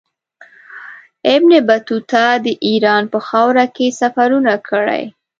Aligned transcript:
ابن 1.33 1.51
بطوطه 1.67 2.25
د 2.45 2.47
ایران 2.67 3.03
په 3.13 3.19
خاوره 3.27 3.65
کې 3.75 3.95
سفرونه 3.99 4.53
کړي. 4.69 5.03